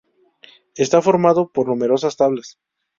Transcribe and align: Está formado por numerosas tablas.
Está 0.85 0.99
formado 1.07 1.41
por 1.53 1.65
numerosas 1.67 2.17
tablas. 2.21 2.49